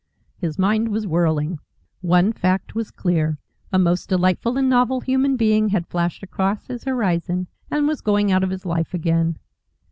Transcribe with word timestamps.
His 0.35 0.57
mind 0.57 0.87
was 0.89 1.05
whirling. 1.05 1.59
One 2.01 2.33
fact 2.33 2.73
was 2.73 2.89
clear. 2.89 3.37
A 3.71 3.77
most 3.77 4.09
delightful 4.09 4.57
and 4.57 4.67
novel 4.67 5.01
human 5.01 5.37
being 5.37 5.69
had 5.69 5.85
flashed 5.85 6.23
across 6.23 6.65
his 6.65 6.85
horizon 6.85 7.45
and 7.69 7.87
was 7.87 8.01
going 8.01 8.31
out 8.31 8.43
of 8.43 8.49
his 8.49 8.65
life 8.65 8.95
again. 8.95 9.37